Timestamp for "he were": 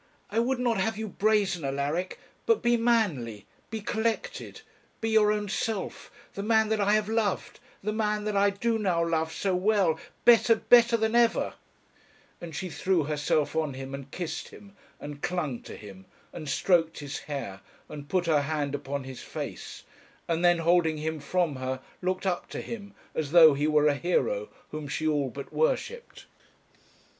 23.53-23.85